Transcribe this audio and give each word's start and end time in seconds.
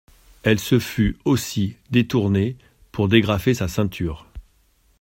Elle 0.41 0.57
se 0.59 0.79
fût 0.79 1.19
aussi 1.25 1.77
détournée 1.91 2.57
pour 2.91 3.07
dégrafer 3.07 3.53
sa 3.53 3.67
ceinture. 3.67 4.25